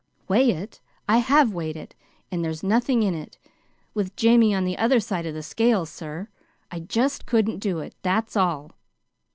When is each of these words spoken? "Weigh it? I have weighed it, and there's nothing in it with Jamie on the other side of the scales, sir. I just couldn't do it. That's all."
"Weigh 0.27 0.49
it? 0.49 0.81
I 1.07 1.19
have 1.19 1.53
weighed 1.53 1.77
it, 1.77 1.93
and 2.31 2.43
there's 2.43 2.63
nothing 2.63 3.03
in 3.03 3.13
it 3.13 3.37
with 3.93 4.15
Jamie 4.15 4.51
on 4.55 4.63
the 4.65 4.75
other 4.79 4.99
side 4.99 5.27
of 5.27 5.35
the 5.35 5.43
scales, 5.43 5.91
sir. 5.91 6.27
I 6.71 6.79
just 6.79 7.27
couldn't 7.27 7.59
do 7.59 7.81
it. 7.81 7.93
That's 8.01 8.35
all." 8.35 8.71